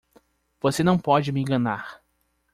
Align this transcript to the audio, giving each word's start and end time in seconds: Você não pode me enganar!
Você 0.61 0.83
não 0.83 0.97
pode 0.97 1.31
me 1.31 1.41
enganar! 1.41 2.01